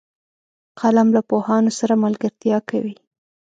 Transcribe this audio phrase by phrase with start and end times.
[0.79, 2.95] قلم له پوهانو سره ملګرتیا کوي